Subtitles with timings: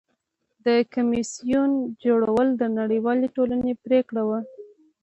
[0.65, 1.71] د کمیسیون
[2.03, 4.39] جوړول د نړیوالې ټولنې پریکړه وه.